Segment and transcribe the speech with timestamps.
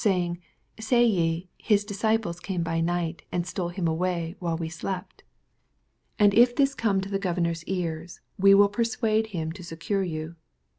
[0.03, 0.41] 18 Baying,
[0.79, 5.21] Say ye, His disciples came by night, and stole him away while we slept.
[6.17, 9.63] 14 And it this come to the gov ernor's ears, we will persuade him and
[9.63, 10.35] secure yoa.